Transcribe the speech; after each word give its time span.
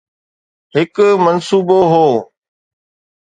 هڪ 0.73 0.95
منصوبو 1.25 1.79
هو. 1.91 2.07